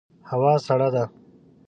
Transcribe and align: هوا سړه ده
هوا 0.29 0.53
سړه 0.67 0.87
ده 0.93 1.03